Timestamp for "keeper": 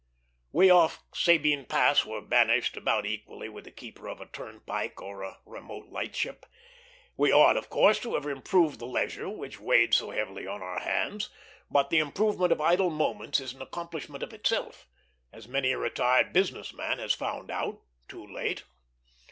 3.71-4.07